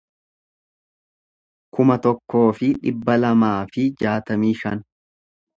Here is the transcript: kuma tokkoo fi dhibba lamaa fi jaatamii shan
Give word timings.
kuma 1.77 1.97
tokkoo 2.07 2.43
fi 2.61 2.71
dhibba 2.79 3.19
lamaa 3.27 3.55
fi 3.77 3.87
jaatamii 4.03 4.55
shan 4.65 4.87